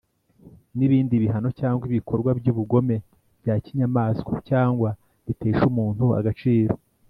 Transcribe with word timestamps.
N 0.75 0.79
ibindi 0.87 1.13
bihano 1.23 1.49
cyangwa 1.59 1.83
ibikorwa 1.89 2.29
by 2.39 2.47
ubugome 2.51 2.95
bya 3.41 3.55
kinyamaswa 3.63 4.33
cyangwa 4.49 4.89
bitesha 5.25 5.63
umuntu 5.71 6.05
agaciro 6.19 6.73